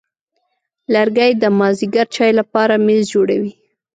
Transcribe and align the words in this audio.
لرګی 0.93 1.31
د 1.37 1.43
مازېګر 1.57 2.07
چای 2.15 2.31
لپاره 2.39 2.73
میز 2.85 3.03
جوړوي. 3.13 3.53